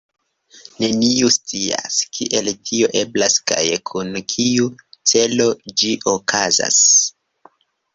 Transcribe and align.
Neniu 0.83 1.29
scias, 1.35 1.99
kiel 2.17 2.49
tio 2.71 2.91
eblas 3.03 3.37
kaj 3.53 3.63
kun 3.93 4.13
kiu 4.35 4.75
celo 5.15 5.51
ĝi 5.79 5.97
okazas. 6.19 6.87